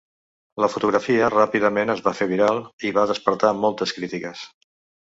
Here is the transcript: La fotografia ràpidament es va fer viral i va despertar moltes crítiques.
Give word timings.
La 0.63 0.69
fotografia 0.75 1.27
ràpidament 1.33 1.95
es 1.95 2.03
va 2.09 2.15
fer 2.21 2.29
viral 2.35 2.65
i 2.91 2.95
va 2.99 3.07
despertar 3.13 3.57
moltes 3.63 3.97
crítiques. 4.01 4.47